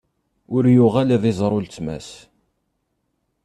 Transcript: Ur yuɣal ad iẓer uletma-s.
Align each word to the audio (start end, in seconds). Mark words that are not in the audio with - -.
Ur 0.55 0.63
yuɣal 0.75 1.09
ad 1.15 1.23
iẓer 1.31 1.51
uletma-s. 1.57 2.09